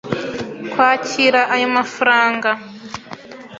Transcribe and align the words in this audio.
kwakira 0.71 1.41
ayo 1.55 1.67
mafaranga. 1.77 2.49